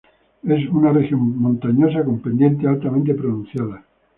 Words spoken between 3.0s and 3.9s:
pronunciadas.